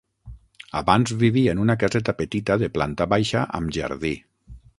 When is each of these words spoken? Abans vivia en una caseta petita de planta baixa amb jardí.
Abans 0.79 1.13
vivia 1.23 1.53
en 1.55 1.61
una 1.65 1.75
caseta 1.83 2.15
petita 2.23 2.57
de 2.65 2.71
planta 2.79 3.09
baixa 3.13 3.45
amb 3.61 3.79
jardí. 3.79 4.15